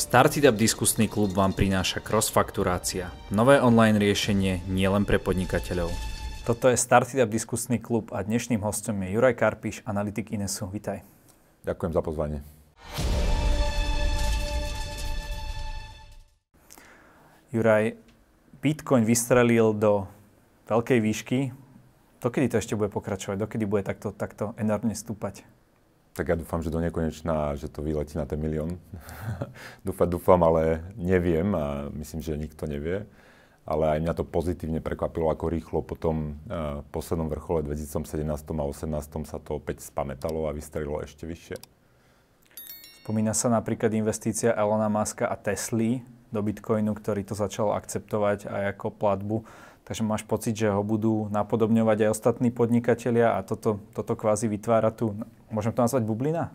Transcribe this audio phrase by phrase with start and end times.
[0.00, 5.92] Startup diskusný klub vám prináša Crossfakturácia, nové online riešenie nielen pre podnikateľov.
[6.48, 10.72] Toto je Startup diskusný klub a dnešným hostom je Juraj Karpiš, analytik Inesu.
[10.72, 11.04] Vitaj.
[11.68, 12.40] Ďakujem za pozvanie.
[17.52, 17.92] Juraj,
[18.64, 20.08] Bitcoin vystrelil do
[20.64, 21.52] veľkej výšky.
[22.24, 23.36] Dokedy to ešte bude pokračovať?
[23.36, 25.59] Dokedy bude takto, takto enormne stúpať?
[26.14, 28.76] Tak ja dúfam, že do nekonečná, že to vyletí na ten milión.
[29.86, 33.06] dúfam, dúfam, ale neviem a myslím, že nikto nevie.
[33.68, 38.52] Ale aj mňa to pozitívne prekvapilo, ako rýchlo po tom uh, poslednom vrchole 2017 a
[38.66, 41.56] 2018 sa to opäť spametalo a vystrelilo ešte vyššie.
[43.06, 48.78] Spomína sa napríklad investícia Elona Muska a Tesly do Bitcoinu, ktorý to začal akceptovať aj
[48.78, 49.36] ako platbu.
[49.84, 54.94] Takže máš pocit, že ho budú napodobňovať aj ostatní podnikatelia a toto, toto kvázi vytvára
[54.94, 55.18] tu,
[55.50, 56.54] môžem to nazvať bublina?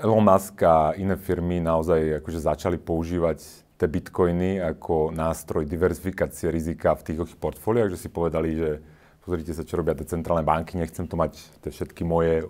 [0.00, 3.40] Elon Musk a iné firmy naozaj akože začali používať
[3.80, 8.70] tie bitcoiny ako nástroj diversifikácie rizika v tých ich portfóliách, že si povedali, že
[9.24, 12.48] pozrite sa, čo robia tie centrálne banky, nechcem to mať tie všetky moje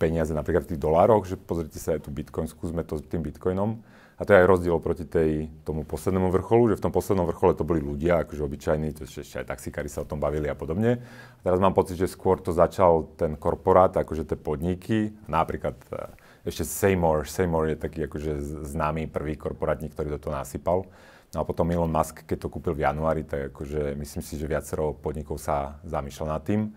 [0.00, 3.20] peniaze napríklad v tých dolároch, že pozrite sa aj tu bitcoin, skúsme to s tým
[3.20, 3.84] bitcoinom.
[4.22, 7.58] A to je aj rozdiel proti tej, tomu poslednému vrcholu, že v tom poslednom vrchole
[7.58, 11.02] to boli ľudia, akože obyčajní, to ešte aj taxikári sa o tom bavili a podobne.
[11.02, 16.14] A teraz mám pocit, že skôr to začal ten korporát, akože tie podniky, napríklad e,
[16.46, 20.86] ešte Seymour, Seymour je taký akože známy prvý korporátnik, ktorý do toho nasypal.
[21.34, 24.46] No a potom Elon Musk, keď to kúpil v januári, tak akože myslím si, že
[24.46, 26.70] viacero podnikov sa zamýšľa nad tým.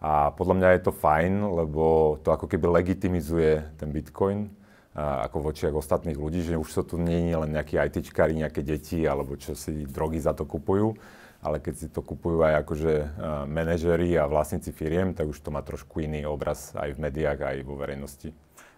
[0.00, 4.48] A podľa mňa je to fajn, lebo to ako keby legitimizuje ten Bitcoin
[4.96, 9.04] ako v ostatných ľudí, že už to tu nie je len nejakí ITčkári, nejaké deti
[9.04, 10.96] alebo čo si drogy za to kupujú,
[11.44, 12.92] ale keď si to kupujú aj akože
[13.44, 17.56] manažeri a vlastníci firiem, tak už to má trošku iný obraz aj v médiách, aj
[17.68, 18.32] vo verejnosti.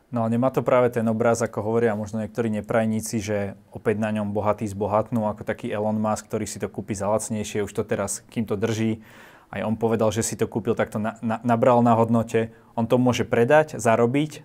[0.08, 3.38] No ale nemá to práve ten obraz, ako hovoria možno niektorí neprajníci, že
[3.76, 7.60] opäť na ňom bohatí zbohatnú, ako taký Elon Musk, ktorý si to kúpi za lacnejšie,
[7.60, 9.04] už to teraz, kým to drží,
[9.52, 12.56] aj on povedal, že si to kúpil, tak to na, na, nabral na hodnote.
[12.72, 14.44] On to môže predať, zarobiť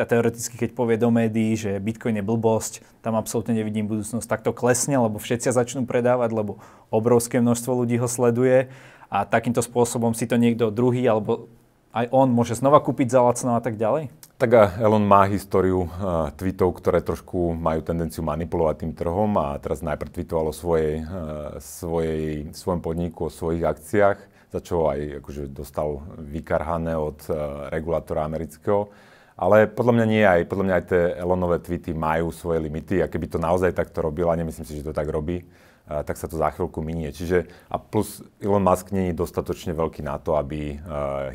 [0.00, 4.40] a teoreticky, keď povie do médií, že Bitcoin je blbosť, tam absolútne nevidím budúcnosť, tak
[4.44, 6.60] to klesne, lebo všetci začnú predávať, lebo
[6.92, 8.68] obrovské množstvo ľudí ho sleduje
[9.08, 11.48] a takýmto spôsobom si to niekto druhý alebo
[11.96, 14.12] aj on môže znova kúpiť za lacno a tak ďalej?
[14.36, 19.80] Tak Elon má históriu uh, tweetov, ktoré trošku majú tendenciu manipulovať tým trhom a teraz
[19.80, 24.18] najprv tweetoval o svojej, uh, svojej, svojom podniku, o svojich akciách,
[24.52, 28.92] za čo aj akože dostal vykarhané od uh, regulátora amerického.
[29.36, 33.06] Ale podľa mňa nie aj, podľa mňa aj tie Elonové tweety majú svoje limity a
[33.06, 35.44] keby to naozaj takto a nemyslím si, že to tak robí,
[35.84, 37.12] tak sa to za chvíľku minie.
[37.12, 40.80] Čiže a plus Elon Musk je dostatočne veľký na to, aby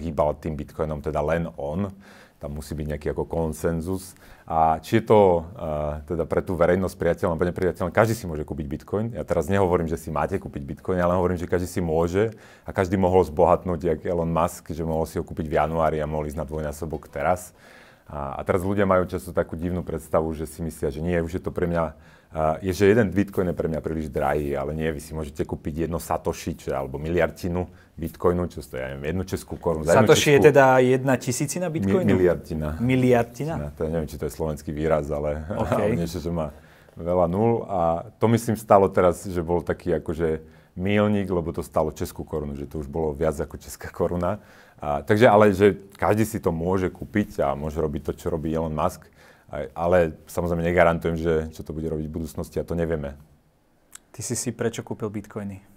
[0.01, 1.93] hýbal tým bitcoinom teda len on.
[2.41, 4.17] Tam musí byť nejaký ako konsenzus.
[4.49, 8.41] A či je to uh, teda pre tú verejnosť priateľ alebo nepriateľ, každý si môže
[8.41, 9.13] kúpiť bitcoin.
[9.13, 12.33] Ja teraz nehovorím, že si máte kúpiť bitcoin, ale hovorím, že každý si môže
[12.65, 16.09] a každý mohol zbohatnúť, jak Elon Musk, že mohol si ho kúpiť v januári a
[16.09, 17.53] mohol ísť na dvojnásobok teraz.
[18.11, 21.39] A, a teraz ľudia majú často takú divnú predstavu, že si myslia, že nie, už
[21.39, 21.95] je to pre mňa,
[22.35, 25.47] uh, je, že jeden bitcoin je pre mňa príliš drahý, ale nie, vy si môžete
[25.47, 29.85] kúpiť jedno satoshi, čo, alebo miliardinu bitcoinu, čo stojí, ja neviem, jednu českú korunu.
[29.85, 32.03] Satoshi je teda jedna tisícina bitcoinu?
[32.03, 32.69] Mi, miliardina.
[32.81, 33.69] Miliardina?
[33.77, 35.79] To neviem, či to je slovenský výraz, ale, okay.
[35.85, 36.49] ale niečo, čo má
[36.97, 37.63] veľa nul.
[37.69, 40.41] A to myslím stalo teraz, že bol taký akože
[40.73, 44.41] milník, lebo to stalo českú korunu, že to už bolo viac ako česká koruna.
[44.81, 48.49] A, takže ale, že každý si to môže kúpiť a môže robiť to, čo robí
[48.49, 49.05] Elon Musk,
[49.53, 53.13] aj, ale samozrejme negarantujem, že čo to bude robiť v budúcnosti a to nevieme.
[54.09, 55.71] Ty si si prečo kúpil bitcoiny?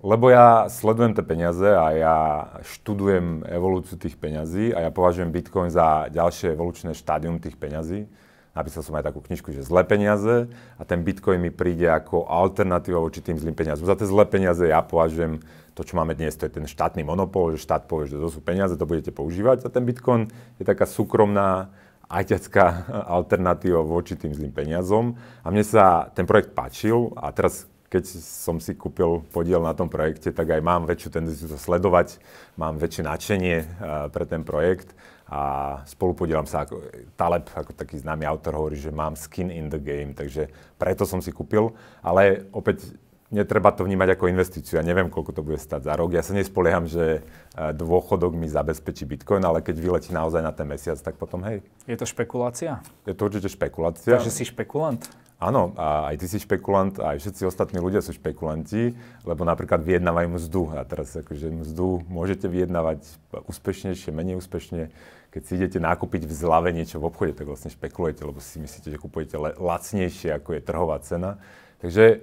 [0.00, 2.16] Lebo ja sledujem tie peniaze a ja
[2.64, 8.08] študujem evolúciu tých peňazí a ja považujem Bitcoin za ďalšie evolučné štádium tých peňazí.
[8.50, 12.98] Napísal som aj takú knižku, že zlé peniaze a ten Bitcoin mi príde ako alternatíva
[12.98, 13.86] voči tým zlým peniazom.
[13.86, 15.38] Za tie zlé peniaze ja považujem
[15.78, 18.42] to, čo máme dnes, to je ten štátny monopol, že štát povie, že to sú
[18.42, 19.62] peniaze, to budete používať.
[19.64, 20.26] A ten Bitcoin
[20.58, 21.70] je taká súkromná,
[22.10, 22.90] ajťacká
[23.22, 25.14] alternatíva voči tým zlým peniazom.
[25.46, 29.90] A mne sa ten projekt páčil a teraz keď som si kúpil podiel na tom
[29.90, 32.22] projekte, tak aj mám väčšiu tendenciu to sledovať,
[32.54, 33.66] mám väčšie nadšenie uh,
[34.14, 34.94] pre ten projekt
[35.30, 35.40] a
[35.86, 36.82] spolupodielam sa, ako
[37.14, 41.22] Taleb, ako taký známy autor hovorí, že mám skin in the game, takže preto som
[41.22, 41.70] si kúpil,
[42.02, 42.98] ale opäť
[43.30, 44.82] netreba to vnímať ako investíciu.
[44.82, 46.10] Ja neviem, koľko to bude stať za rok.
[46.10, 47.22] Ja sa nespolieham, že
[47.54, 51.62] e, dôchodok mi zabezpečí Bitcoin, ale keď vyletí naozaj na ten mesiac, tak potom hej.
[51.86, 52.82] Je to špekulácia?
[53.06, 54.18] Je to určite špekulácia.
[54.18, 55.06] Takže si špekulant?
[55.40, 58.92] Áno, a aj ty si špekulant, aj všetci ostatní ľudia sú špekulanti,
[59.24, 60.62] lebo napríklad vyjednávajú mzdu.
[60.76, 63.00] A teraz akože mzdu môžete vyjednávať
[63.48, 64.92] úspešnejšie, menej úspešne.
[65.32, 68.92] Keď si idete nakúpiť v zlave niečo v obchode, tak vlastne špekulujete, lebo si myslíte,
[68.92, 71.40] že kupujete lacnejšie, ako je trhová cena.
[71.80, 72.20] Takže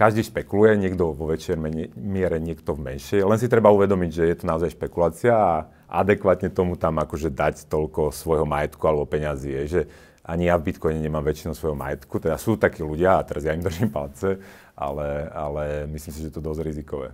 [0.00, 1.60] každý špekuluje, niekto vo väčšej
[2.00, 3.28] miere, niekto v menšej.
[3.28, 7.68] Len si treba uvedomiť, že je to naozaj špekulácia a adekvátne tomu tam akože dať
[7.68, 9.52] toľko svojho majetku alebo peňazí.
[9.52, 9.82] Je, že
[10.24, 13.52] ani ja v Bitcoine nemám väčšinu svojho majetku, teda sú takí ľudia a teraz ja
[13.52, 14.40] im držím palce,
[14.72, 17.08] ale, ale myslím si, že to je dosť rizikové.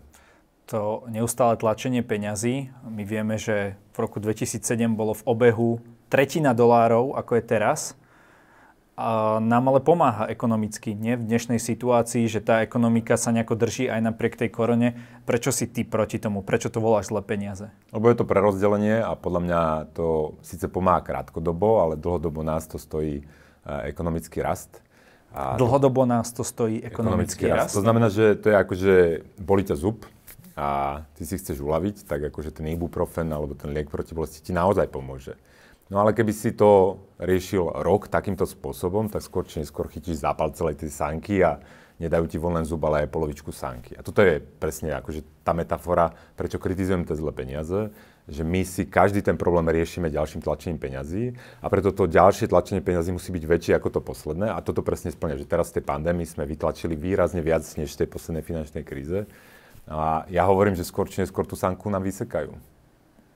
[0.71, 4.62] To neustále tlačenie peňazí, my vieme, že v roku 2007
[4.95, 7.81] bolo v obehu tretina dolárov, ako je teraz,
[9.00, 11.17] a nám ale pomáha ekonomicky, nie?
[11.17, 15.00] V dnešnej situácii, že tá ekonomika sa nejako drží aj napriek tej korone.
[15.25, 16.44] Prečo si ty proti tomu?
[16.44, 17.73] Prečo to voláš zle peniaze?
[17.97, 19.61] Lebo je to prerozdelenie a podľa mňa
[19.97, 24.85] to síce pomáha krátkodobo, ale dlhodobo nás to stojí uh, ekonomický rast.
[25.32, 27.73] A dlhodobo nás to stojí ekonomický, ekonomický rast.
[27.73, 27.76] rast.
[27.81, 28.94] To znamená, že to je ako, že
[29.41, 30.05] bolí ťa zub
[30.61, 34.53] a ty si chceš uľaviť, tak akože ten ibuprofen alebo ten liek proti bolesti ti
[34.53, 35.41] naozaj pomôže.
[35.91, 40.55] No ale keby si to riešil rok takýmto spôsobom, tak skôr či neskôr chytíš zápal
[40.55, 41.59] celej tej sanky a
[41.99, 43.99] nedajú ti voľný zub, ale aj polovičku sanky.
[43.99, 47.91] A toto je presne akože tá metafora, prečo kritizujem tie zlé peniaze,
[48.31, 52.81] že my si každý ten problém riešime ďalším tlačením peňazí a preto to ďalšie tlačenie
[52.81, 55.85] peňazí musí byť väčšie ako to posledné a toto presne splňa, že teraz v tej
[55.91, 59.27] pandémii sme vytlačili výrazne viac než tej poslednej finančnej kríze.
[59.91, 62.55] A ja hovorím, že skôr či neskôr tú sanku nám vysekajú.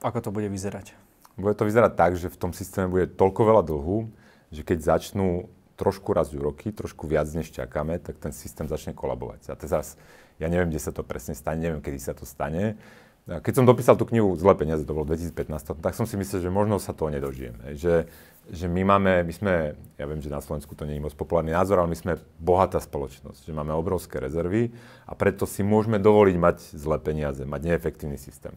[0.06, 1.03] Ako to bude vyzerať?
[1.34, 4.06] Bude to vyzerať tak, že v tom systéme bude toľko veľa dlhu,
[4.54, 9.50] že keď začnú trošku raz úroky, trošku viac než čakáme, tak ten systém začne kolabovať.
[9.50, 9.98] A teraz,
[10.38, 12.78] ja neviem, kde sa to presne stane, neviem, kedy sa to stane.
[13.24, 16.50] Keď som dopísal tú knihu Zlé peniaze, to bolo 2015, tak som si myslel, že
[16.52, 17.56] možno sa toho nedožijem.
[17.72, 18.04] Že,
[18.52, 19.52] že my máme, my sme,
[19.96, 22.78] ja viem, že na Slovensku to nie je moc populárny názor, ale my sme bohatá
[22.84, 24.76] spoločnosť, že máme obrovské rezervy
[25.08, 28.52] a preto si môžeme dovoliť mať zlé peniaze, mať neefektívny systém.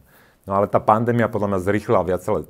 [0.48, 2.00] No ale tá pandémia podľa mňa zrychlila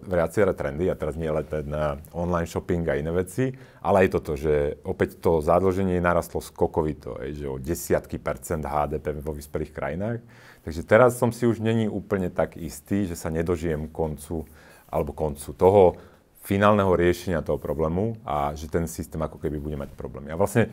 [0.07, 3.51] viaceré trendy a teraz nie len ten uh, online shopping a iné veci,
[3.83, 9.19] ale aj toto, že opäť to zadlženie narastlo skokovito, aj, že o desiatky percent HDP
[9.19, 10.23] vo vyspelých krajinách.
[10.63, 14.47] Takže teraz som si už není úplne tak istý, že sa nedožijem koncu
[14.87, 15.99] alebo koncu toho
[16.47, 20.31] finálneho riešenia toho problému a že ten systém ako keby bude mať problémy.
[20.31, 20.71] A vlastne,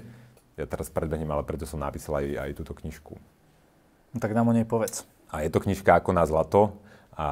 [0.61, 3.17] ja teraz predbehnem, ale preto som napísal aj, aj túto knižku.
[4.13, 5.09] No, tak nám o nej povedz.
[5.33, 6.84] A je to knižka ako na zlato
[7.15, 7.27] a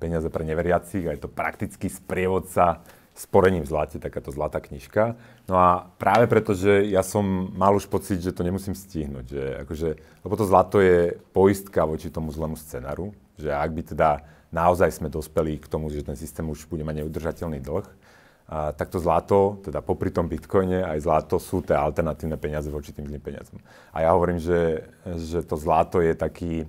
[0.00, 2.80] peniaze pre neveriacich a je to praktický sprievodca
[3.16, 5.16] sporením v zlate, takáto zlatá knižka.
[5.48, 9.42] No a práve preto, že ja som mal už pocit, že to nemusím stihnúť, že
[9.64, 9.88] akože,
[10.20, 14.10] lebo to zlato je poistka voči tomu zlému scenáru, že ak by teda
[14.52, 17.86] naozaj sme dospeli k tomu, že ten systém už bude mať neudržateľný dlh,
[18.46, 22.92] a, tak to zlato, teda popri tom bitcoine, aj zlato sú tie alternatívne peniaze voči
[22.92, 23.58] tým peniazom.
[23.96, 26.68] A ja hovorím, že, že to zlato je taký,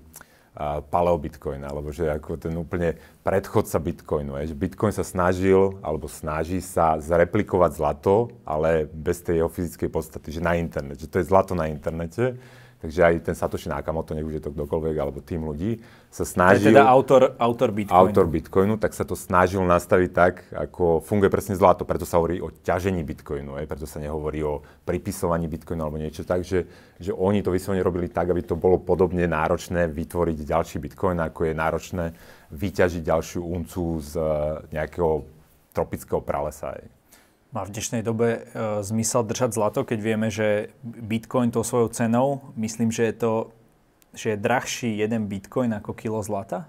[0.89, 4.42] paleo Bitcoin, alebo že ako ten úplne predchodca Bitcoinu.
[4.42, 9.89] Je, že Bitcoin sa snažil, alebo snaží sa zreplikovať zlato, ale bez tej jeho fyzickej
[9.94, 12.42] podstaty, že na internet, že to je zlato na internete
[12.78, 15.82] Takže aj ten Satoshi Nakamoto, nech už je to kdokoľvek, alebo tým ľudí,
[16.14, 16.70] sa snažil...
[16.70, 17.98] Je teda autor, autor Bitcoinu.
[17.98, 21.90] Autor Bitcoinu, tak sa to snažil nastaviť tak, ako funguje presne zlato.
[21.90, 26.22] Preto sa hovorí o ťažení Bitcoinu, aj preto sa nehovorí o pripisovaní Bitcoinu alebo niečo
[26.22, 26.70] tak, že,
[27.02, 31.50] že oni to vyslovene robili tak, aby to bolo podobne náročné vytvoriť ďalší Bitcoin, ako
[31.50, 32.06] je náročné
[32.54, 34.28] vyťažiť ďalšiu uncu z eh,
[34.78, 35.26] nejakého
[35.74, 36.78] tropického pralesa.
[36.78, 36.97] Aj.
[37.56, 38.40] Má v dnešnej dobe e,
[38.84, 43.33] zmysel držať zlato, keď vieme, že bitcoin tou svojou cenou, myslím, že je to
[44.18, 46.66] že je drahší jeden bitcoin ako kilo zlata?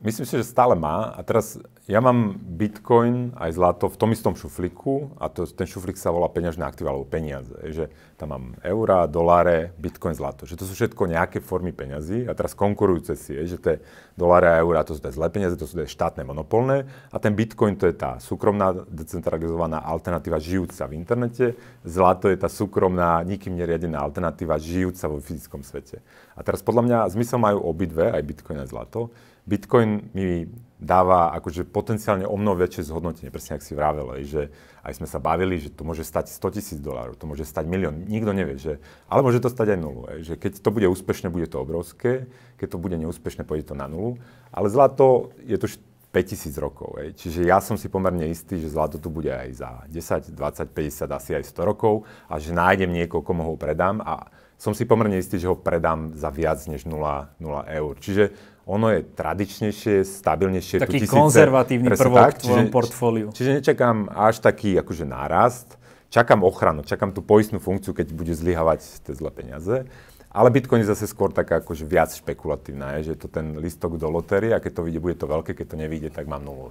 [0.00, 1.12] Myslím si, že stále má.
[1.12, 6.00] A teraz ja mám bitcoin aj zlato v tom istom šuflíku a to, ten šuflík
[6.00, 7.52] sa volá peňažné aktíva alebo peniaze.
[7.52, 10.48] Že tam mám eurá, doláre, bitcoin, zlato.
[10.48, 13.76] Že to sú všetko nejaké formy peňazí a teraz konkurujúce si, je, že tie
[14.16, 17.36] doláre a eurá to sú tie zlé peniaze, to sú tie štátne monopolné a ten
[17.36, 21.60] bitcoin to je tá súkromná decentralizovaná alternatíva žijúca v internete.
[21.84, 26.00] Zlato je tá súkromná, nikým neriadená alternatíva žijúca vo fyzickom svete.
[26.32, 29.12] A teraz podľa mňa zmysel majú obidve, aj bitcoin aj zlato.
[29.50, 30.46] Bitcoin mi
[30.80, 34.48] dáva akože potenciálne o mnoho väčšie zhodnotenie, presne ak si vravel, že
[34.80, 38.08] aj sme sa bavili, že to môže stať 100 tisíc dolárov, to môže stať milión,
[38.08, 38.80] nikto nevie, že,
[39.10, 42.68] ale môže to stať aj nulu, že keď to bude úspešné, bude to obrovské, keď
[42.72, 44.16] to bude neúspešné, pôjde to na nulu,
[44.48, 45.68] ale zlato je to
[46.10, 46.98] 5000 rokov.
[46.98, 47.14] Ej.
[47.14, 51.06] Čiže ja som si pomerne istý, že zlato tu bude aj za 10, 20, 50,
[51.06, 54.26] asi aj 100 rokov a že nájdem niekoho, komu ho predám a
[54.60, 57.92] som si pomerne istý, že ho predám za viac než 0, 0 eur.
[57.96, 58.24] Čiže
[58.68, 60.84] ono je tradičnejšie, stabilnejšie.
[60.84, 63.28] Taký tu tisíce, konzervatívny prvok tak, v tvojom čiže, portfóliu.
[63.32, 65.80] Čiže nečakám až taký akože nárast.
[66.12, 69.88] čakám ochranu, čakám tú poistnú funkciu, keď bude zlyhavať tie zlé peniaze.
[70.30, 73.98] Ale Bitcoin je zase skôr taká akože viac špekulatívna, je, že je to ten listok
[73.98, 76.70] do lotérie a keď to vyjde, bude to veľké, keď to nevyjde, tak mám nulu.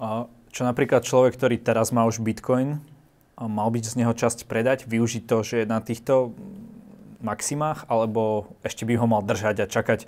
[0.00, 2.80] A čo napríklad človek, ktorý teraz má už Bitcoin,
[3.36, 6.32] mal byť z neho časť predať, využiť to, že je na týchto
[7.24, 10.06] maximách, alebo ešte by ho mal držať a čakať,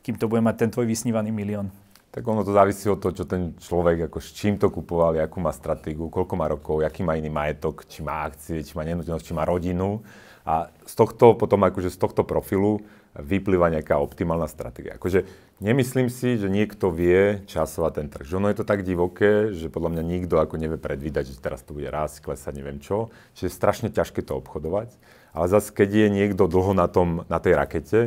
[0.00, 1.68] kým to bude mať ten tvoj vysnívaný milión?
[2.14, 5.42] Tak ono to závisí od toho, čo ten človek, ako s čím to kupoval, akú
[5.42, 9.26] má stratégiu, koľko má rokov, aký má iný majetok, či má akcie, či má nenútenosť,
[9.26, 9.98] či má rodinu.
[10.46, 12.86] A z tohto potom akože z tohto profilu
[13.18, 14.94] vyplýva nejaká optimálna stratégia.
[14.94, 15.26] Akože
[15.58, 18.26] nemyslím si, že niekto vie časovať ten trh.
[18.26, 21.66] Že ono je to tak divoké, že podľa mňa nikto ako nevie predvídať, že teraz
[21.66, 23.10] to bude rásť, klesať, neviem čo.
[23.34, 24.94] Čiže je strašne ťažké to obchodovať.
[25.34, 28.00] Ale zase, keď je niekto dlho na, tom, na tej rakete,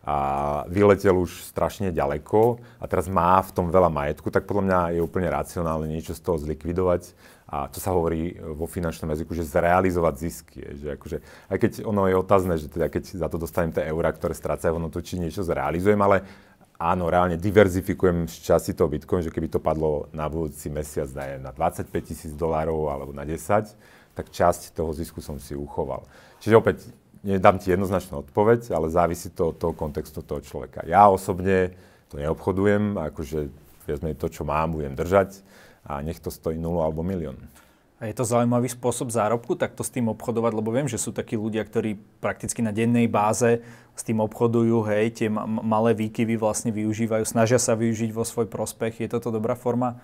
[0.00, 0.16] a
[0.64, 5.00] vyletel už strašne ďaleko a teraz má v tom veľa majetku, tak podľa mňa je
[5.04, 7.12] úplne racionálne niečo z toho zlikvidovať
[7.50, 10.62] a to sa hovorí vo finančnom jazyku, že zrealizovať zisky.
[10.62, 11.16] Že akože,
[11.52, 14.80] aj keď ono je otázne, že teda keď za to dostanem tie eurá, ktoré strácajú
[14.80, 16.24] hodnotu, či niečo zrealizujem, ale
[16.80, 21.10] áno, reálne diverzifikujem z časti toho Bitcoin, že keby to padlo na budúci mesiac
[21.42, 23.36] na 25 tisíc dolárov alebo na 10,
[24.14, 26.06] tak časť toho zisku som si uchoval.
[26.40, 26.76] Čiže opäť
[27.20, 30.84] nedám ti jednoznačnú odpoveď, ale závisí to od toho kontextu toho človeka.
[30.88, 31.76] Ja osobne
[32.08, 33.52] to neobchodujem, akože
[33.86, 35.44] vieme to, čo mám, budem držať
[35.84, 37.36] a nech to stojí 0 alebo milión.
[38.00, 41.36] A je to zaujímavý spôsob zárobku, takto s tým obchodovať, lebo viem, že sú takí
[41.36, 43.60] ľudia, ktorí prakticky na dennej báze
[43.92, 45.28] s tým obchodujú, hej, tie
[45.60, 49.04] malé výkyvy vlastne využívajú, snažia sa využiť vo svoj prospech.
[49.04, 50.00] Je toto dobrá forma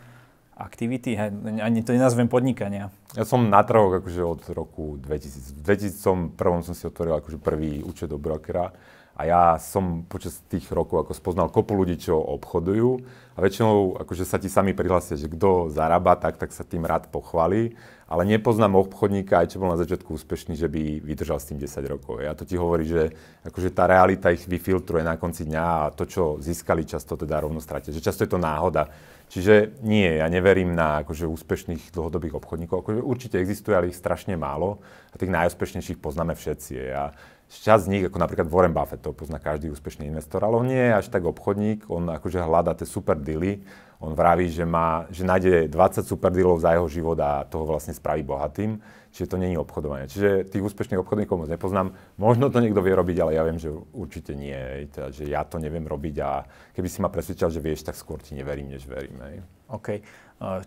[0.57, 1.21] aktivity,
[1.61, 2.89] ani to nenazvem podnikania.
[3.13, 5.53] Ja som na trhoch akože od roku 2000.
[5.53, 8.73] V 2000 som, prvom som si otvoril akože prvý účet do brokera
[9.17, 13.01] a ja som počas tých rokov ako spoznal kopu ľudí, čo obchodujú
[13.37, 17.09] a väčšinou akože sa ti sami prihlásia, že kto zarába, tak, tak sa tým rád
[17.09, 17.73] pochváli,
[18.07, 21.93] ale nepoznám obchodníka, aj čo bol na začiatku úspešný, že by vydržal s tým 10
[21.97, 22.23] rokov.
[22.23, 26.07] Ja to ti hovorí, že akože tá realita ich vyfiltruje na konci dňa a to,
[26.07, 27.91] čo získali, často teda rovno stratia.
[27.91, 28.87] Že často je to náhoda.
[29.27, 32.87] Čiže nie, ja neverím na akože, úspešných dlhodobých obchodníkov.
[32.87, 34.79] Akože, určite existuje, ale ich strašne málo.
[35.11, 36.75] A tých najúspešnejších poznáme všetci.
[36.95, 37.11] A
[37.47, 40.79] časť z nich, ako napríklad Warren Buffett, to pozná každý úspešný investor, ale on nie
[40.79, 43.63] je až tak obchodník, on akože hľadá tie super dealy.
[43.97, 47.97] On vraví, že, má, že nájde 20 super dealov za jeho život a toho vlastne
[47.97, 48.77] spraví bohatým.
[49.17, 50.13] Čiže to není obchodovanie.
[50.13, 51.97] Čiže tých úspešných obchodníkov moc nepoznám.
[52.21, 54.85] Možno to niekto vie robiť, ale ja viem, že určite nie.
[54.93, 56.45] Teda, že ja to neviem robiť a
[56.77, 59.17] keby si ma presvedčal, že vieš, tak skôr ti neverím, než verím.
[59.25, 59.37] Hej.
[59.73, 60.05] OK.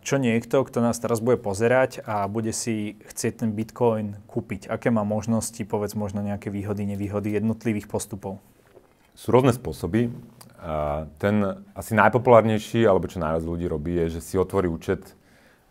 [0.02, 4.90] Čo niekto, kto nás teraz bude pozerať a bude si chcieť ten Bitcoin kúpiť, aké
[4.90, 8.42] má možnosti, povedz možno nejaké výhody, nevýhody jednotlivých postupov?
[9.14, 10.10] Sú rôzne spôsoby.
[11.22, 11.36] Ten
[11.78, 15.14] asi najpopulárnejší, alebo čo najviac ľudí robí, je, že si otvorí účet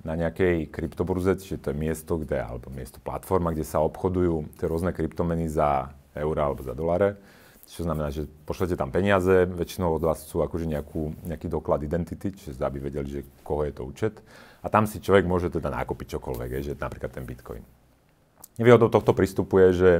[0.07, 4.67] na nejakej kryptoburze, čiže to je miesto, kde, alebo miesto platforma, kde sa obchodujú tie
[4.71, 7.19] rôzne kryptomeny za eurá alebo za doláre.
[7.69, 12.33] Čo znamená, že pošlete tam peniaze, väčšinou od vás chcú akože nejakú, nejaký doklad identity,
[12.33, 14.15] čiže aby vedeli, že koho je to účet.
[14.65, 17.61] A tam si človek môže teda nákupiť čokoľvek, je, že napríklad ten bitcoin.
[18.57, 19.91] Nevýhodou tohto prístupu je, že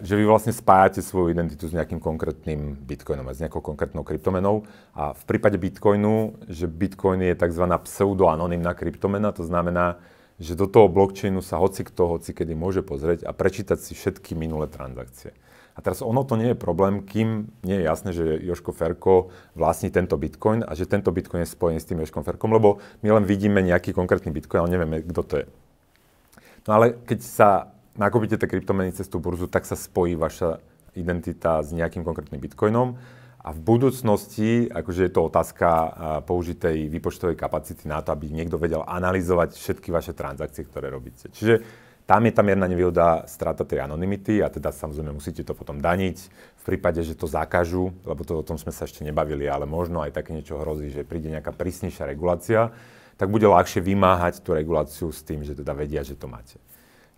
[0.00, 4.62] že vy vlastne spájate svoju identitu s nejakým konkrétnym bitcoinom a s nejakou konkrétnou kryptomenou.
[4.94, 7.64] A v prípade bitcoinu, že bitcoin je tzv.
[7.66, 9.98] pseudoanonymná kryptomena, to znamená,
[10.38, 14.38] že do toho blockchainu sa hoci kto, hoci kedy môže pozrieť a prečítať si všetky
[14.38, 15.34] minulé transakcie.
[15.74, 19.90] A teraz ono to nie je problém, kým nie je jasné, že Joško Ferko vlastní
[19.90, 23.24] tento bitcoin a že tento bitcoin je spojený s tým Joškom Ferkom, lebo my len
[23.26, 25.46] vidíme nejaký konkrétny bitcoin, ale nevieme, kto to je.
[26.68, 27.50] No ale keď sa
[27.98, 30.62] nakúpite tie kryptomeny cez tú burzu, tak sa spojí vaša
[30.94, 32.98] identita s nejakým konkrétnym bitcoinom.
[33.40, 35.68] A v budúcnosti, akože je to otázka
[36.28, 41.32] použitej výpočtovej kapacity na to, aby niekto vedel analyzovať všetky vaše transakcie, ktoré robíte.
[41.32, 41.64] Čiže
[42.04, 46.16] tam je tam jedna nevýhoda strata tej anonymity a teda samozrejme musíte to potom daniť
[46.58, 50.02] v prípade, že to zakážu, lebo to, o tom sme sa ešte nebavili, ale možno
[50.02, 52.74] aj také niečo hrozí, že príde nejaká prísnejšia regulácia,
[53.14, 56.58] tak bude ľahšie vymáhať tú reguláciu s tým, že teda vedia, že to máte.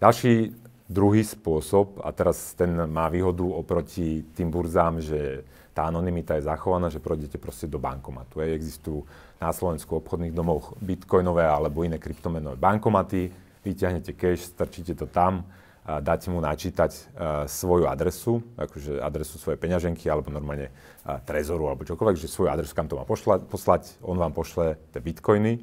[0.03, 0.51] Ďalší
[0.91, 6.91] druhý spôsob, a teraz ten má výhodu oproti tým burzám, že tá anonimita je zachovaná,
[6.91, 8.43] že pôjdete proste do bankomatu.
[8.43, 9.07] Ej, existujú
[9.39, 13.31] na Slovensku obchodných domoch bitcoinové alebo iné kryptomenové bankomaty,
[13.63, 15.47] vyťahnete cash, strčíte to tam,
[15.87, 17.03] a dáte mu načítať uh,
[17.47, 20.75] svoju adresu, akože adresu svojej peňaženky alebo normálne
[21.07, 24.83] uh, trezoru alebo čokoľvek, že svoju adresu, kam to má pošla, poslať, on vám pošle
[24.91, 25.63] tie bitcoiny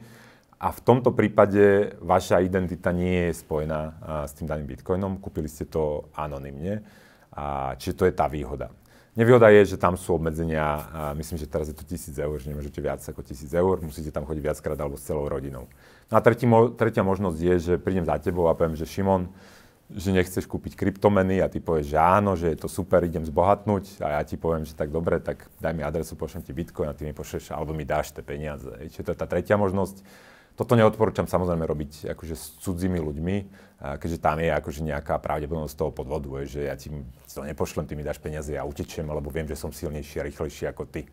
[0.59, 3.81] a v tomto prípade vaša identita nie je spojená
[4.27, 6.83] s tým daným bitcoinom, kúpili ste to anonymne,
[7.79, 8.67] čiže to je tá výhoda.
[9.17, 10.85] Nevýhoda je, že tam sú obmedzenia,
[11.15, 14.23] myslím, že teraz je to 1000 eur, že nemôžete viac ako 1000 eur, musíte tam
[14.23, 15.67] chodiť viackrát alebo s celou rodinou.
[16.07, 19.27] No a tretí, tretia možnosť je, že prídem za tebou a poviem, že Šimon,
[19.89, 23.99] že nechceš kúpiť kryptomeny a ty povieš, že áno, že je to super, idem zbohatnúť
[24.05, 26.95] a ja ti poviem, že tak dobre, tak daj mi adresu, pošlem ti bitcoin a
[26.95, 28.69] ty mi pošleš, alebo mi dáš tie peniaze.
[28.93, 30.28] Čiže to je tá tretia možnosť.
[30.59, 33.35] Toto neodporúčam samozrejme robiť akože s cudzími ľuďmi,
[33.79, 36.91] keďže tam je akože nejaká pravdepodobnosť toho podvodu, že ja ti
[37.31, 40.67] to nepošlem, ty mi dáš peniaze, ja utečiem, lebo viem, že som silnejší a rýchlejší
[40.67, 41.07] ako ty.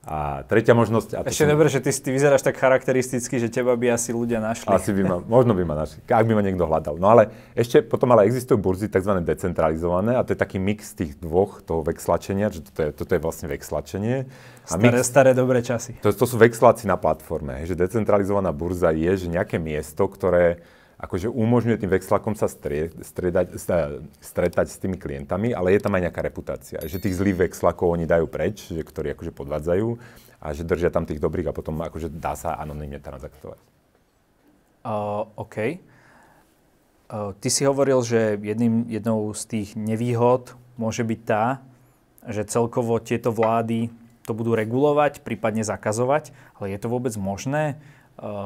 [0.00, 1.12] A tretia možnosť...
[1.12, 1.52] A Ešte som...
[1.52, 4.64] dobre, že ty, ty vyzeráš tak charakteristicky, že teba by asi ľudia našli.
[4.72, 6.96] Asi by ma, možno by ma našli, ak by ma niekto hľadal.
[6.96, 9.12] No ale ešte potom ale existujú burzy tzv.
[9.20, 13.20] decentralizované a to je taký mix tých dvoch, toho vexlačenia, že toto je, toto je
[13.20, 14.24] vlastne vexlačenie.
[14.24, 16.00] A staré, mix, staré dobré časy.
[16.00, 20.64] To, to sú vexláci na platforme, že decentralizovaná burza je, že nejaké miesto, ktoré
[21.00, 23.56] akože umožňuje tým vexlakom sa stredať,
[24.20, 28.04] stretať s tými klientami, ale je tam aj nejaká reputácia, že tých zlých vexlakov oni
[28.04, 29.88] dajú preč, že, ktorí akože podvádzajú
[30.40, 33.56] a že držia tam tých dobrých a potom akože dá sa anonymne transaktovať.
[34.84, 35.56] Uh, OK.
[35.56, 41.64] Uh, ty si hovoril, že jedným, jednou z tých nevýhod môže byť tá,
[42.28, 43.88] že celkovo tieto vlády
[44.28, 47.80] to budú regulovať, prípadne zakazovať, ale je to vôbec možné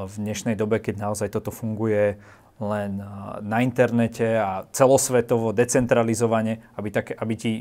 [0.07, 2.15] v dnešnej dobe, keď naozaj toto funguje
[2.63, 3.03] len
[3.43, 7.53] na internete a celosvetovo, decentralizovane, aby, také, aby ti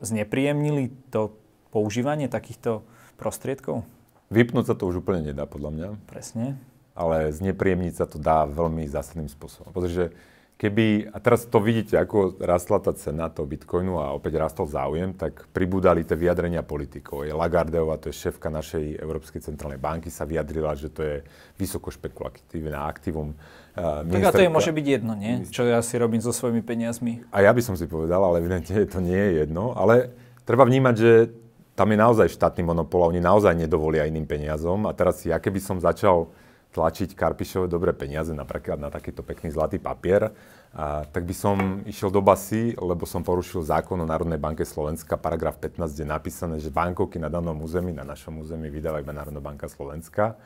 [0.00, 1.36] znepríjemnili to
[1.68, 2.86] používanie takýchto
[3.20, 3.84] prostriedkov?
[4.32, 5.86] Vypnúť sa to už úplne nedá, podľa mňa.
[6.08, 6.56] Presne.
[6.96, 9.72] Ale znepríjemniť sa to dá veľmi zásadným spôsobom.
[9.72, 10.12] Pretože
[10.58, 15.14] keby, a teraz to vidíte, ako rastla tá cena toho bitcoinu a opäť rastol záujem,
[15.14, 17.22] tak pribúdali tie vyjadrenia politikov.
[17.22, 21.16] Je Lagardeová, to je šéfka našej Európskej centrálnej banky, sa vyjadrila, že to je
[21.54, 23.38] vysoko špekulatívne aktívum.
[23.78, 25.46] Tak a to je môže byť jedno, nie?
[25.46, 27.22] Čo ja si robím so svojimi peniazmi.
[27.30, 29.78] A ja by som si povedal, ale evidentne to nie je jedno.
[29.78, 30.10] Ale
[30.42, 31.30] treba vnímať, že
[31.78, 34.90] tam je naozaj štátny monopol a oni naozaj nedovolia iným peniazom.
[34.90, 36.26] A teraz ja keby som začal
[36.72, 40.30] tlačiť Karpišové dobré peniaze, napríklad na takýto pekný zlatý papier,
[40.76, 41.56] a, tak by som
[41.88, 46.10] išiel do basy, lebo som porušil zákon o Národnej banke Slovenska, paragraf 15, kde je
[46.12, 50.36] napísané, že bankovky na danom území, na našom území vydáva iba Národná banka Slovenska.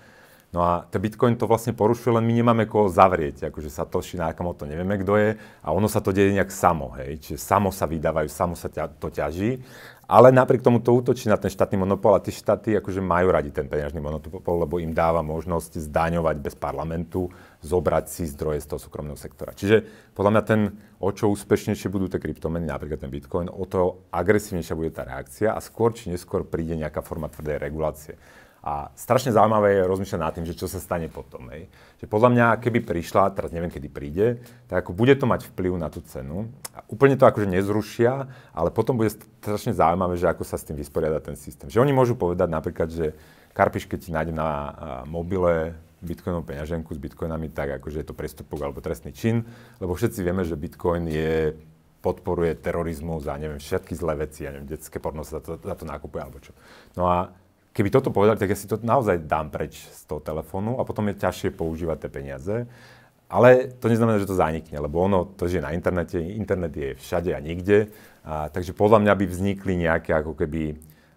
[0.52, 4.04] No a ten Bitcoin to vlastne porušuje, len my nemáme koho zavrieť, akože sa to
[4.04, 5.30] Nakamo to nevieme, kto je
[5.64, 9.00] a ono sa to deje nejak samo, hej, čiže samo sa vydávajú, samo sa ťa,
[9.00, 9.64] to ťaží
[10.12, 13.48] ale napriek tomu to útočí na ten štátny monopol a tie štáty akože majú radi
[13.48, 17.32] ten peňažný monopol, lebo im dáva možnosť zdaňovať bez parlamentu,
[17.64, 19.56] zobrať si zdroje z toho súkromného sektora.
[19.56, 20.60] Čiže podľa mňa ten,
[21.00, 25.56] o čo úspešnejšie budú tie kryptomeny, napríklad ten Bitcoin, o to agresívnejšia bude tá reakcia
[25.56, 28.20] a skôr či neskôr príde nejaká forma tvrdej regulácie.
[28.62, 31.50] A strašne zaujímavé je rozmýšľať nad tým, že čo sa stane potom.
[31.50, 31.66] Hej.
[31.98, 34.38] Že podľa mňa, keby prišla, teraz neviem, kedy príde,
[34.70, 36.46] tak ako bude to mať vplyv na tú cenu.
[36.70, 39.10] A úplne to akože nezrušia, ale potom bude
[39.42, 41.66] strašne zaujímavé, že ako sa s tým vysporiada ten systém.
[41.66, 43.18] Že oni môžu povedať napríklad, že
[43.50, 44.50] Karpiš, keď ti nájde na
[45.10, 49.46] mobile bitcoinovú peňaženku s bitcoinami, tak akože je to prestupok alebo trestný čin,
[49.78, 51.54] lebo všetci vieme, že bitcoin je
[52.02, 55.74] podporuje terorizmus a neviem, všetky zlé veci, ja neviem, detské porno sa za to, za
[55.78, 56.50] to nákupuje alebo čo.
[56.98, 57.30] No a
[57.72, 61.08] keby toto povedali, tak ja si to naozaj dám preč z toho telefónu a potom
[61.08, 62.56] je ťažšie používať tie peniaze.
[63.32, 67.32] Ale to neznamená, že to zanikne, lebo ono, to je na internete, internet je všade
[67.32, 67.88] a nikde.
[68.28, 70.74] A, takže podľa mňa by vznikli nejaké ako keby, e,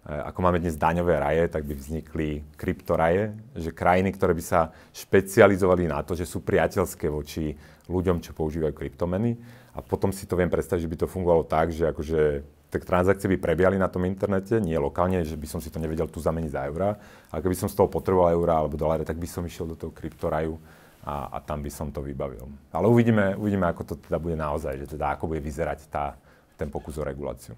[0.07, 5.91] ako máme dnes daňové raje, tak by vznikli kryptoraje, že krajiny, ktoré by sa špecializovali
[5.91, 7.51] na to, že sú priateľské voči
[7.91, 9.35] ľuďom, čo používajú kryptomeny.
[9.75, 13.31] A potom si to viem predstaviť, že by to fungovalo tak, že akože tak transakcie
[13.31, 16.51] by prebiehali na tom internete, nie lokálne, že by som si to nevedel tu zameniť
[16.51, 16.99] za eurá.
[17.31, 19.95] A keby som z toho potreboval eurá alebo doláre, tak by som išiel do toho
[19.95, 20.59] kryptoraju
[21.07, 22.51] a, a tam by som to vybavil.
[22.75, 26.19] Ale uvidíme, uvidíme, ako to teda bude naozaj, že teda ako bude vyzerať tá,
[26.59, 27.55] ten pokus o reguláciu.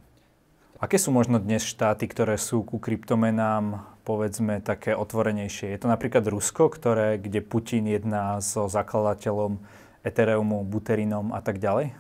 [0.78, 5.74] Aké sú možno dnes štáty, ktoré sú ku kryptomenám, povedzme, také otvorenejšie?
[5.74, 9.58] Je to napríklad Rusko, ktoré, kde Putin jedná so zakladateľom
[10.06, 11.98] Ethereumu, Buterinom a tak ďalej?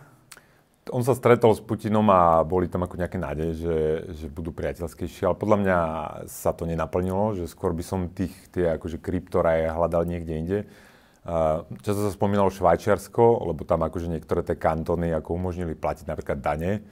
[0.91, 3.77] On sa stretol s Putinom a boli tam ako nejaké nádeje, že,
[4.17, 5.77] že budú priateľskejšie, ale podľa mňa
[6.27, 10.59] sa to nenaplnilo, že skôr by som tých, tie akože kryptoraje hľadal niekde inde.
[11.27, 16.39] Uh, často sa spomínalo Švajčiarsko, lebo tam akože niektoré tie kantóny ako umožnili platiť napríklad
[16.39, 16.87] dane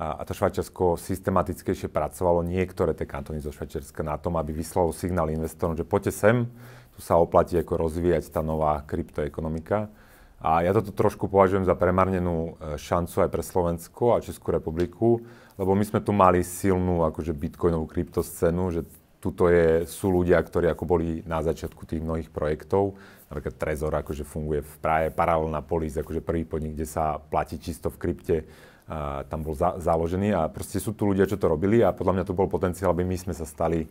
[0.00, 4.96] a, a to Švajčiarsko systematickejšie pracovalo niektoré tie kantóny zo Švajčiarska na tom, aby vyslalo
[4.96, 6.48] signál investorom, že poďte sem,
[6.96, 9.92] tu sa oplatí ako rozvíjať tá nová kryptoekonomika.
[10.40, 15.20] A ja toto trošku považujem za premarnenú e, šancu aj pre Slovensko a Českú republiku,
[15.60, 18.80] lebo my sme tu mali silnú akože bitcoinovú kryptoscénu, že
[19.20, 22.96] tuto je, sú ľudia, ktorí ako boli na začiatku tých mnohých projektov.
[23.28, 27.92] Napríklad Trezor akože funguje v Prahe, Paralelná Polis, akože prvý podnik, kde sa platí čisto
[27.92, 28.36] v krypte,
[28.90, 32.10] a tam bol za, založený a proste sú tu ľudia, čo to robili a podľa
[32.18, 33.86] mňa to bol potenciál, aby my sme sa stali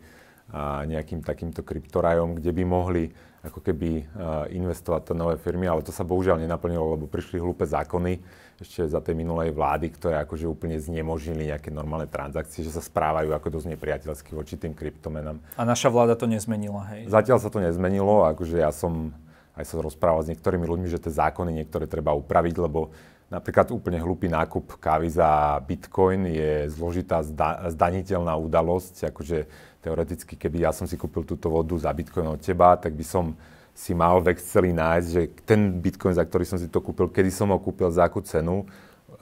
[0.86, 3.04] nejakým takýmto kryptorajom, kde by mohli
[3.40, 4.04] ako keby
[4.52, 8.20] investovať to nové firmy, ale to sa bohužiaľ nenaplnilo, lebo prišli hlúpe zákony
[8.60, 13.32] ešte za tej minulej vlády, ktoré akože úplne znemožnili nejaké normálne transakcie, že sa správajú
[13.32, 15.40] ako dosť nepriateľsky voči tým kryptomenám.
[15.56, 17.08] A naša vláda to nezmenila, hej?
[17.08, 19.16] Zatiaľ sa to nezmenilo, akože ja som
[19.56, 22.92] aj sa rozprával s niektorými ľuďmi, že tie zákony niektoré treba upraviť, lebo
[23.30, 29.14] Napríklad úplne hlupý nákup kávy za bitcoin je zložitá zda- zdaniteľná udalosť.
[29.14, 29.46] Akože
[29.80, 33.36] teoreticky, keby ja som si kúpil túto vodu za bitcoin od teba, tak by som
[33.72, 37.32] si mal v Exceli nájsť, že ten bitcoin, za ktorý som si to kúpil, kedy
[37.32, 38.68] som ho kúpil, za akú cenu,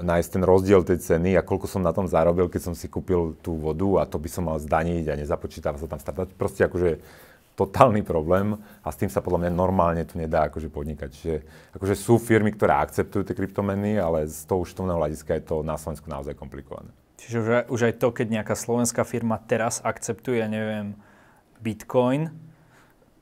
[0.02, 3.38] nájsť ten rozdiel tej ceny a koľko som na tom zarobil, keď som si kúpil
[3.42, 6.34] tú vodu a to by som mal zdaniť a nezapočítava sa tam startať.
[6.34, 7.02] Proste akože
[7.58, 8.54] totálny problém
[8.86, 11.10] a s tým sa podľa mňa normálne tu nedá akože podnikať.
[11.10, 11.36] Čiže
[11.74, 15.74] akože sú firmy, ktoré akceptujú tie kryptomeny, ale z toho účtovného hľadiska je to na
[15.78, 16.94] Slovensku naozaj komplikované.
[17.18, 20.94] Čiže už aj, už aj to, keď nejaká slovenská firma teraz akceptuje, neviem,
[21.58, 22.30] Bitcoin,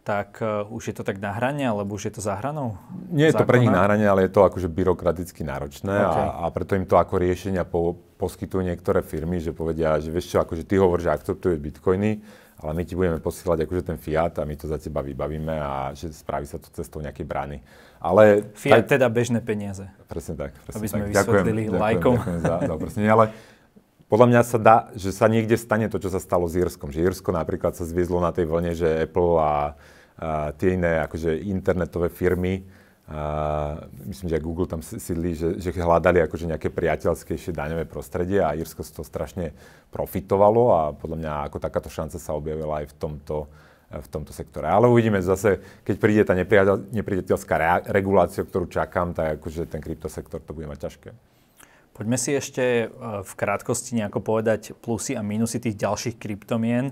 [0.06, 2.78] tak uh, už je to tak na hrane, alebo už je to za hranou?
[3.10, 6.22] Nie je to pre nich na hrane, ale je to akože byrokraticky náročné okay.
[6.22, 10.30] a, a preto im to ako riešenia po, poskytujú niektoré firmy, že povedia, že vieš
[10.30, 12.22] čo, akože ty hovoríš, že akceptuješ bitcoiny,
[12.62, 15.90] ale my ti budeme posielať akože ten Fiat a my to za teba vybavíme a
[15.98, 17.58] že spraví sa to cestou nejakej brány.
[17.98, 19.02] Ale Fiat taj...
[19.02, 19.90] teda bežné peniaze.
[20.06, 20.54] Presne tak.
[20.70, 21.10] Presne aby sme tak.
[21.18, 22.14] vysvetlili ďakujem, lajkom.
[22.14, 23.26] Ďakujem, ďakujem za, za upresnenie, ale
[24.06, 26.94] podľa mňa sa dá, že sa niekde stane to, čo sa stalo s Írskom.
[26.94, 31.42] Že Írsko napríklad sa zviezlo na tej vlne, že Apple a, a tie iné akože
[31.42, 32.66] internetové firmy
[33.06, 38.42] a myslím, že aj Google tam sídli, že, že hľadali akože nejaké priateľskejšie daňové prostredie
[38.42, 39.54] a Írsko to strašne
[39.94, 43.46] profitovalo a podľa mňa ako takáto šanca sa objavila aj v tomto,
[43.94, 44.66] v tomto sektore.
[44.66, 49.86] Ale uvidíme zase, keď príde tá nepriateľ, nepriateľská re, regulácia, ktorú čakám, tak akože ten
[49.86, 51.35] kryptosektor to bude mať ťažké.
[51.96, 52.86] Poďme si ešte e,
[53.24, 56.92] v krátkosti nejako povedať plusy a minusy tých ďalších kryptomien.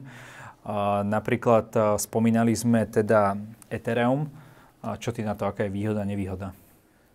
[1.03, 3.35] Napríklad e, spomínali sme teda
[3.67, 4.31] Ethereum,
[4.79, 6.55] a čo ty na to, aká je výhoda, nevýhoda?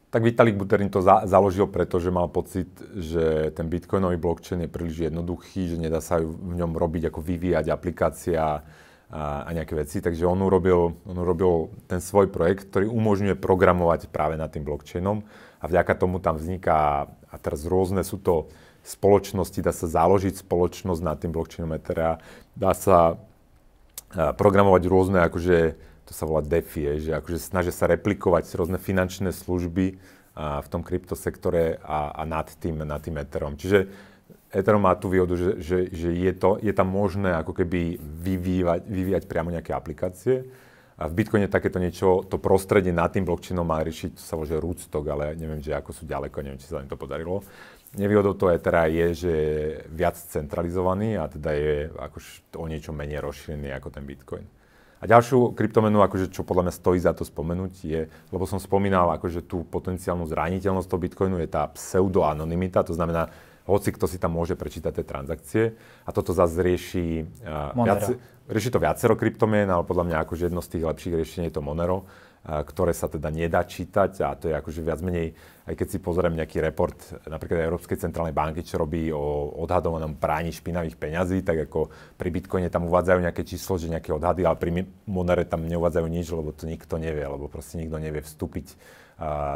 [0.09, 4.97] Tak Vitalik Buterin to za, založil, pretože mal pocit, že ten bitcoinový blockchain je príliš
[5.13, 10.01] jednoduchý, že nedá sa v ňom robiť, ako vyvíjať aplikácia a, a nejaké veci.
[10.01, 15.21] Takže on urobil, on urobil ten svoj projekt, ktorý umožňuje programovať práve nad tým blockchainom
[15.61, 18.49] a vďaka tomu tam vzniká, a teraz rôzne sú to
[18.83, 22.23] spoločnosti, dá sa založiť spoločnosť nad tým blockchainom Etherea,
[22.57, 23.21] dá sa
[24.17, 25.77] programovať rôzne akože
[26.09, 30.01] to sa volá DeFi, že akože snažia sa replikovať rôzne finančné služby
[30.33, 33.61] a v tom kryptosektore a, a nad, tým, nad tým Etherom.
[33.61, 33.93] Čiže
[34.49, 38.89] Ethereum má tú výhodu, že, že, že je, to, je tam možné ako keby vyvíjať,
[38.89, 40.49] vyvíjať priamo nejaké aplikácie.
[40.99, 44.59] A v Bitcoine takéto niečo, to prostredie nad tým blockchainom má riešiť, to sa volá,
[44.59, 47.47] rootstock, ale neviem, že ako sú ďaleko, neviem, či sa im to podarilo.
[47.95, 49.63] Nevýhodou toho Ethera je, že je
[49.95, 54.45] viac centralizovaný a teda je akož o niečo menej rozšírený ako ten Bitcoin.
[54.99, 59.15] A ďalšiu kryptomenu, akože, čo podľa mňa stojí za to spomenúť, je, lebo som spomínal
[59.15, 63.31] akože tú potenciálnu zraniteľnosť toho Bitcoinu, je tá pseudoanonymita, to znamená,
[63.69, 65.65] hoci kto si tam môže prečítať tie transakcie.
[66.03, 68.17] A toto zase rieši, uh, viac,
[68.49, 71.63] rieši to viacero kryptomien, ale podľa mňa akože jedno z tých lepších riešení je to
[71.63, 72.09] Monero
[72.49, 75.37] ktoré sa teda nedá čítať a to je akože viac menej,
[75.69, 76.97] aj keď si pozriem nejaký report
[77.29, 82.73] napríklad Európskej centrálnej banky, čo robí o odhadovanom práni špinavých peňazí, tak ako pri Bitcoine
[82.73, 84.71] tam uvádzajú nejaké číslo, že nejaké odhady, ale pri
[85.05, 88.67] Monere tam neuvádzajú nič, lebo to nikto nevie, lebo proste nikto nevie vstúpiť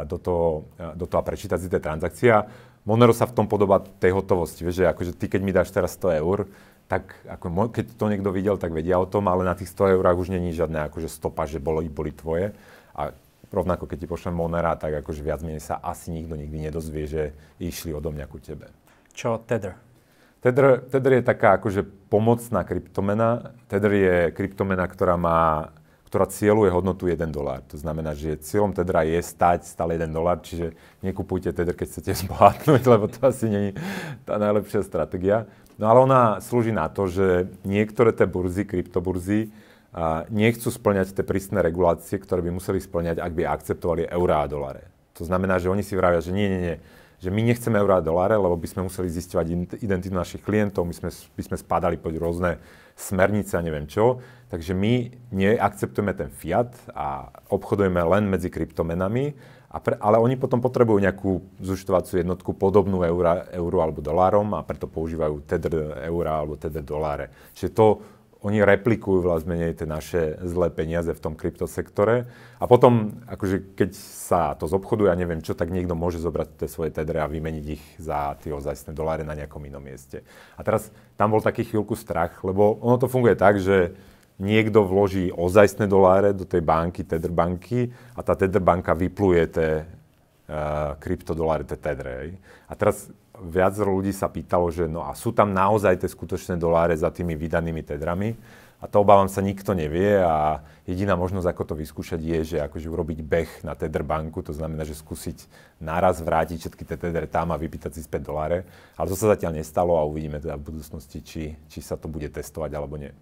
[0.05, 2.35] do toho, do toho a prečítať si tie transakcie.
[2.83, 5.95] Monero sa v tom podobá tej hotovosti, vieš, že akože ty keď mi dáš teraz
[5.95, 6.51] 100 eur,
[6.87, 10.17] tak ako, keď to niekto videl, tak vedia o tom, ale na tých 100 eurách
[10.19, 12.53] už není žiadne akože stopa, že boli, boli tvoje.
[12.93, 13.15] A
[13.49, 17.23] rovnako, keď ti pošlem Monera, tak akože viac menej sa asi nikto nikdy nedozvie, že
[17.61, 18.69] išli odo mňa ku tebe.
[19.13, 19.77] Čo Tether?
[20.43, 23.55] Tether, Tether je taká akože pomocná kryptomena.
[23.71, 25.71] Tether je kryptomena, ktorá má
[26.13, 27.65] ktorá cieľuje hodnotu 1 dolár.
[27.73, 32.13] To znamená, že cieľom Tedra je stať stále 1 dolár, čiže nekupujte Tether, keď chcete
[32.21, 33.81] zbohatnúť, lebo to asi nie je
[34.21, 35.49] tá najlepšia stratégia.
[35.81, 39.49] No ale ona slúži na to, že niektoré tie burzy, kryptoburzy,
[39.93, 44.49] a nechcú splňať tie prísne regulácie, ktoré by museli splňať, ak by akceptovali eurá a
[44.49, 44.89] doláre.
[45.17, 46.77] To znamená, že oni si vravia, že nie, nie, nie,
[47.23, 50.91] že my nechceme eurá a doláre, lebo by sme museli zisťovať identitu našich klientov, my
[50.91, 52.59] sme, by sme spadali pod rôzne
[52.99, 54.19] smernice a neviem čo.
[54.51, 59.31] Takže my neakceptujeme ten fiat a obchodujeme len medzi kryptomenami,
[59.73, 64.85] a pre, ale oni potom potrebujú nejakú zúčtovaciu jednotku podobnú euro alebo dolárom a preto
[64.85, 67.33] používajú tether eura alebo tether doláre.
[67.57, 67.85] Čiže to
[68.43, 72.27] oni replikujú vlastne tie naše zlé peniaze v tom kryptosektore
[72.59, 76.67] a potom, akože keď sa to zobchoduje a neviem čo, tak niekto môže zobrať tie
[76.67, 80.27] svoje tedre a vymeniť ich za tie ozajstné doláre na nejakom inom mieste.
[80.59, 83.95] A teraz tam bol taký chvíľku strach, lebo ono to funguje tak, že
[84.43, 89.71] niekto vloží ozajstné doláre do tej banky, tedr banky a tá tedr banka vypluje tie
[89.87, 92.35] uh, kryptodoláre, tie tedre.
[92.67, 93.07] A teraz
[93.41, 97.33] viac ľudí sa pýtalo, že no a sú tam naozaj tie skutočné doláre za tými
[97.33, 98.37] vydanými tedrami.
[98.83, 102.91] A to obávam sa nikto nevie a jediná možnosť, ako to vyskúšať, je, že akože
[102.91, 105.47] urobiť beh na Tether banku, to znamená, že skúsiť
[105.79, 108.67] naraz vrátiť všetky tie Tether tam a vypýtať si späť doláre.
[108.99, 112.27] Ale to sa zatiaľ nestalo a uvidíme teda v budúcnosti, či, či sa to bude
[112.27, 113.15] testovať alebo nie.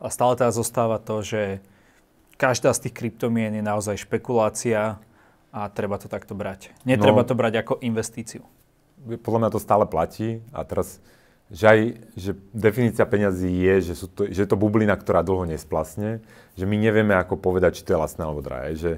[0.00, 1.60] A stále teda zostáva to, že
[2.40, 4.96] každá z tých kryptomien je naozaj špekulácia
[5.52, 6.72] a treba to takto brať.
[6.88, 8.40] Netreba no, to brať ako investíciu
[9.22, 10.98] podľa mňa to stále platí a teraz,
[11.52, 11.78] že aj
[12.16, 16.24] že definícia peňazí je, že, sú to, že je to bublina, ktorá dlho nesplasne,
[16.56, 18.92] že my nevieme ako povedať, či to je lacné alebo drahé, že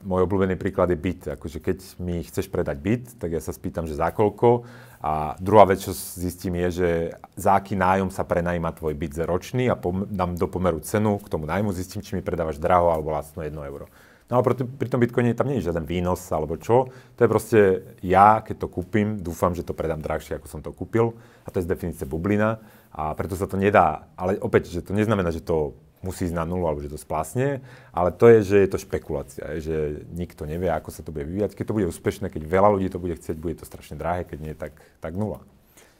[0.00, 1.22] môj obľúbený príklad je byt.
[1.36, 4.64] Akože keď mi chceš predať byt, tak ja sa spýtam, že za koľko.
[5.04, 6.90] A druhá vec, čo zistím, je, že
[7.36, 11.28] za aký nájom sa prenajíma tvoj byt ročný a pom- dám do pomeru cenu k
[11.28, 13.92] tomu nájmu, zistím, či mi predávaš draho alebo lacno 1 euro.
[14.32, 16.88] No ale pri tom Bitcoine tam nie je žiaden výnos alebo čo.
[16.88, 17.60] To je proste
[18.00, 21.12] ja, keď to kúpim, dúfam, že to predám drahšie, ako som to kúpil.
[21.44, 22.56] A to je z definície bublina.
[22.88, 24.08] A preto sa to nedá.
[24.16, 27.64] Ale opäť, že to neznamená, že to musí ísť na nulu alebo že to splasne,
[27.88, 31.56] ale to je, že je to špekulácia, že nikto nevie, ako sa to bude vyvíjať.
[31.56, 34.38] Keď to bude úspešné, keď veľa ľudí to bude chcieť, bude to strašne drahé, keď
[34.44, 35.40] nie, tak, tak nula.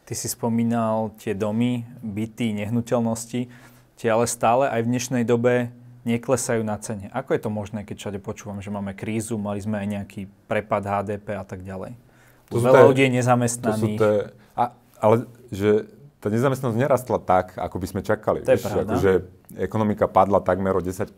[0.05, 3.49] Ty si spomínal tie domy, byty, nehnuteľnosti,
[3.97, 5.73] tie ale stále aj v dnešnej dobe
[6.05, 7.09] neklesajú na cene.
[7.11, 10.85] Ako je to možné, keď všade počúvam, že máme krízu, mali sme aj nejaký prepad
[10.85, 11.97] HDP a tak ďalej?
[12.53, 13.99] To Veľa ľudí je nezamestnaných.
[13.99, 14.09] To
[14.53, 14.65] a,
[15.01, 15.89] ale že
[16.21, 18.41] tá nezamestnanosť nerastla tak, ako by sme čakali.
[18.45, 18.97] To pravda.
[18.97, 19.13] Akože
[19.61, 21.13] ekonomika padla takmer o 10%,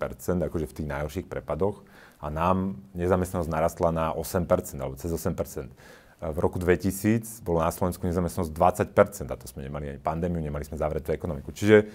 [0.50, 1.86] akože v tých najhorších prepadoch
[2.18, 4.46] a nám nezamestnanosť narastla na 8%,
[4.82, 5.70] alebo cez 8%.
[6.16, 10.64] V roku 2000 bolo na Slovensku nezamestnanosť 20% a to sme nemali ani pandémiu, nemali
[10.64, 11.52] sme zavretú ekonomiku.
[11.52, 11.86] Čiže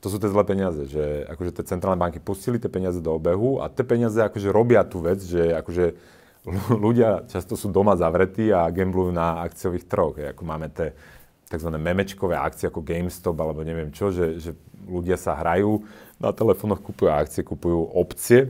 [0.00, 3.60] to sú tie zlé peniaze, že akože tie centrálne banky pustili tie peniaze do obehu
[3.60, 5.92] a tie peniaze akože robia tú vec, že akože
[6.84, 10.16] ľudia často sú doma zavretí a gamblujú na akciových trhoch.
[10.16, 10.96] Ako máme tie
[11.52, 11.68] tzv.
[11.68, 14.56] memečkové akcie ako GameStop alebo neviem čo, že, že
[14.88, 15.84] ľudia sa hrajú
[16.16, 18.48] na telefónoch, kupujú akcie, kupujú opcie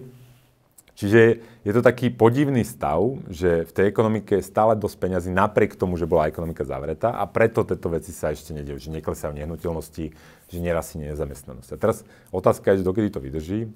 [1.00, 3.00] Čiže je to taký podivný stav,
[3.32, 7.24] že v tej ekonomike je stále dosť peňazí napriek tomu, že bola ekonomika zavretá a
[7.24, 10.12] preto tieto veci sa ešte nedejú, že neklesajú nehnuteľnosti,
[10.52, 11.72] že nerastie nezamestnanosť.
[11.72, 13.72] A teraz otázka je, že dokedy to vydrží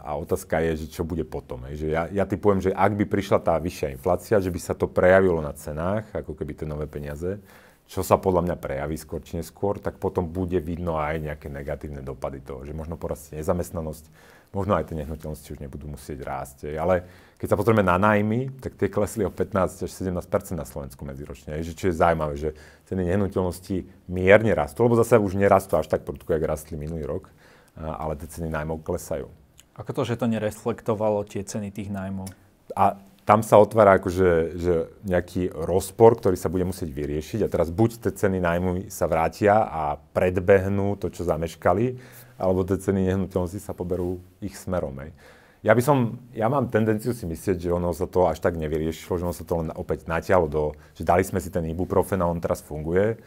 [0.00, 1.68] a otázka je, že čo bude potom.
[1.68, 4.88] Že ja, ja typujem, že ak by prišla tá vyššia inflácia, že by sa to
[4.88, 7.44] prejavilo na cenách, ako keby tie nové peniaze,
[7.84, 12.00] čo sa podľa mňa prejaví skôr či neskôr, tak potom bude vidno aj nejaké negatívne
[12.00, 14.08] dopady toho, že možno porastie nezamestnanosť,
[14.52, 16.58] možno aj tie nehnuteľnosti už nebudú musieť rásť.
[16.76, 17.04] Ale
[17.38, 20.20] keď sa pozrieme na nájmy, tak tie klesli o 15 až 17%
[20.58, 21.60] na Slovensku medziročne.
[21.62, 22.50] Že, čo je zaujímavé, že
[22.90, 27.30] ceny nehnuteľnosti mierne rastú, lebo zase už nerastú až tak prudko, jak rastli minulý rok,
[27.78, 29.30] ale tie ceny nájmov klesajú.
[29.78, 32.26] Ako to, že to nereflektovalo tie ceny tých nájmov?
[32.74, 37.68] A tam sa otvára akože, že nejaký rozpor, ktorý sa bude musieť vyriešiť a teraz
[37.68, 42.00] buď tie ceny nájmu sa vrátia a predbehnú to, čo zameškali,
[42.40, 44.96] alebo tie ceny nehnuteľnosti sa poberú ich smerom.
[45.04, 45.12] Hej.
[45.60, 49.20] Ja by som, ja mám tendenciu si myslieť, že ono sa to až tak nevyriešilo,
[49.20, 52.30] že ono sa to len opäť natiahlo do, že dali sme si ten ibuprofen a
[52.32, 53.20] on teraz funguje,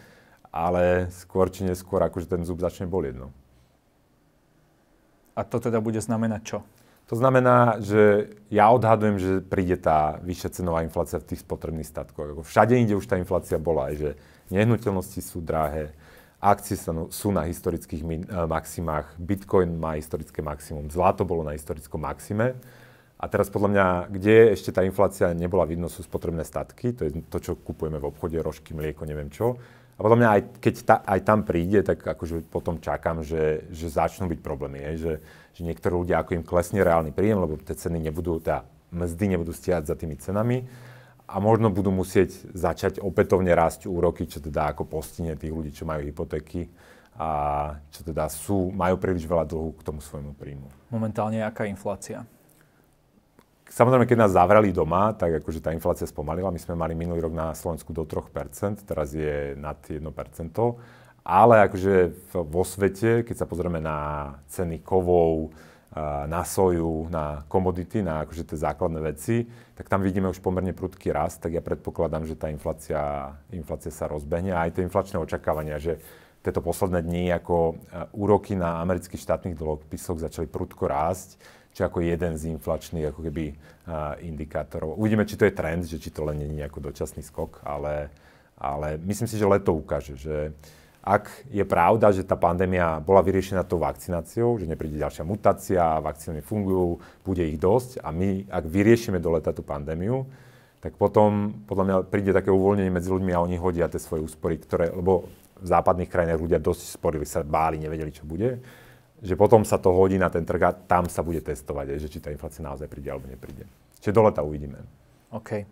[0.50, 3.22] ale skôr či neskôr akože ten zub začne bolieť.
[3.22, 3.30] No.
[5.38, 6.60] A to teda bude znamenať čo?
[7.12, 12.48] To znamená, že ja odhadujem, že príde tá vyššia cenová inflácia v tých spotrebných statkoch.
[12.48, 14.16] Všade inde už tá inflácia bola, že
[14.48, 15.92] nehnuteľnosti sú drahé,
[16.40, 16.80] akcie
[17.12, 18.16] sú na historických eh,
[18.48, 22.56] maximách, Bitcoin má historické maximum, zlato bolo na historickom maxime.
[23.20, 27.12] A teraz podľa mňa, kde ešte tá inflácia nebola vidno, sú spotrebné statky, to je
[27.28, 29.60] to, čo kupujeme v obchode, rožky, mlieko, neviem čo.
[29.94, 33.92] A podľa mňa, aj keď ta, aj tam príde, tak akože potom čakám, že, že
[33.92, 34.82] začnú byť problémy.
[34.82, 35.14] Je, že,
[35.52, 39.52] že niektorí ľudia, ako im klesne reálny príjem, lebo tie ceny nebudú, tá mzdy nebudú
[39.52, 40.68] stiať za tými cenami,
[41.32, 45.88] a možno budú musieť začať opätovne rásť úroky, čo teda ako postihne tých ľudí, čo
[45.88, 46.68] majú hypotéky
[47.16, 47.30] a
[47.88, 50.68] čo teda sú, majú príliš veľa dlhu k tomu svojmu príjmu.
[50.92, 52.28] Momentálne aká inflácia?
[53.72, 56.52] Samozrejme, keď nás zavreli doma, tak akože tá inflácia spomalila.
[56.52, 60.04] My sme mali minulý rok na Slovensku do 3%, teraz je nad 1%.
[61.22, 65.54] Ale akože vo svete, keď sa pozrieme na ceny kovov,
[66.26, 69.44] na soju, na komodity, na akože tie základné veci,
[69.76, 74.08] tak tam vidíme už pomerne prudký rast, tak ja predpokladám, že tá inflácia, inflácia sa
[74.08, 76.00] rozbehne a aj tie inflačné očakávania, že
[76.42, 77.76] tieto posledné dni, ako
[78.16, 81.38] úroky na amerických štátnych dlhopisoch začali prudko rásť,
[81.76, 85.00] čo ako jeden z inflačných ako keby uh, indikátorov.
[85.00, 88.12] Uvidíme, či to je trend, že či to len nie je nejaký dočasný skok, ale,
[88.60, 90.52] ale myslím si, že leto ukáže, že
[91.02, 96.46] ak je pravda, že tá pandémia bola vyriešená tou vakcináciou, že nepríde ďalšia mutácia, vakcíny
[96.46, 100.30] fungujú, bude ich dosť a my, ak vyriešime do leta tú pandémiu,
[100.78, 104.62] tak potom podľa mňa príde také uvoľnenie medzi ľuďmi a oni hodia tie svoje úspory,
[104.62, 105.26] ktoré, lebo
[105.62, 108.62] v západných krajinách ľudia dosť sporili, sa báli, nevedeli, čo bude.
[109.22, 112.18] Že potom sa to hodí na ten trh a tam sa bude testovať, že či
[112.18, 113.70] tá inflácia naozaj príde alebo nepríde.
[114.02, 114.82] Čiže do leta uvidíme.
[115.30, 115.66] OK.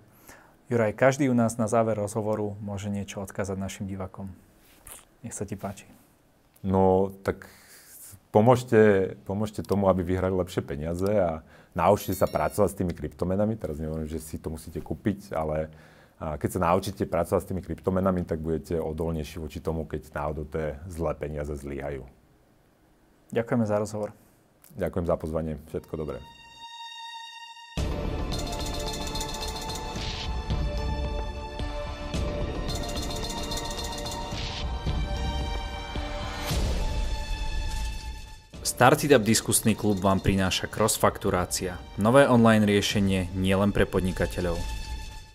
[0.70, 4.30] Juraj, každý u nás na záver rozhovoru môže niečo odkázať našim divakom.
[5.20, 5.86] Nech sa ti páči.
[6.64, 7.48] No, tak
[8.32, 11.44] pomôžte, pomôžte tomu, aby vyhrali lepšie peniaze a
[11.76, 13.56] naučte sa pracovať s tými kryptomenami.
[13.60, 15.72] Teraz neviem, že si to musíte kúpiť, ale
[16.20, 20.76] keď sa naučíte pracovať s tými kryptomenami, tak budete odolnejší voči tomu, keď náhodou tie
[20.92, 22.04] zlé peniaze zlyhajú.
[23.32, 24.12] Ďakujeme za rozhovor.
[24.76, 25.54] Ďakujem za pozvanie.
[25.72, 26.20] Všetko dobré.
[38.80, 44.79] Startup diskusný klub vám prináša crossfakturácia, nové online riešenie nielen pre podnikateľov.